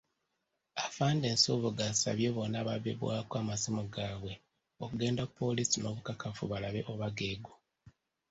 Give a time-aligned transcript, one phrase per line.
[0.85, 4.33] Afande Nsubuga asabye bonna ababbibwako amasimu gaabwe
[4.83, 7.51] okugenda ku poliisi n'obukakafu balabe oba geego.